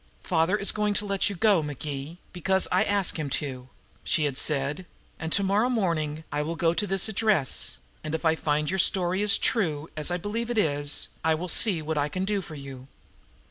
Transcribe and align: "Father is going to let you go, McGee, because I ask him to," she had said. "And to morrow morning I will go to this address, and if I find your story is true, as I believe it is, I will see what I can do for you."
"Father 0.23 0.57
is 0.57 0.71
going 0.71 0.95
to 0.95 1.05
let 1.05 1.29
you 1.29 1.35
go, 1.35 1.61
McGee, 1.61 2.17
because 2.33 2.67
I 2.71 2.83
ask 2.83 3.19
him 3.19 3.29
to," 3.37 3.69
she 4.03 4.23
had 4.23 4.35
said. 4.35 4.87
"And 5.19 5.31
to 5.31 5.43
morrow 5.43 5.69
morning 5.69 6.23
I 6.31 6.41
will 6.41 6.55
go 6.55 6.73
to 6.73 6.87
this 6.87 7.07
address, 7.07 7.77
and 8.03 8.15
if 8.15 8.25
I 8.25 8.33
find 8.35 8.71
your 8.71 8.79
story 8.79 9.21
is 9.21 9.37
true, 9.37 9.89
as 9.95 10.09
I 10.09 10.17
believe 10.17 10.49
it 10.49 10.57
is, 10.57 11.07
I 11.23 11.35
will 11.35 11.47
see 11.47 11.83
what 11.83 11.99
I 11.99 12.09
can 12.09 12.25
do 12.25 12.41
for 12.41 12.55
you." 12.55 12.87